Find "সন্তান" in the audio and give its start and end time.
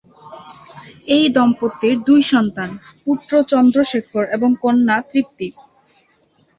2.31-2.79